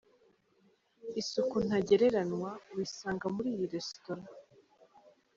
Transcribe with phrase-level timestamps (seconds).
[1.21, 4.23] Isuku ntagereranywa uyisanga muri iyi resitora.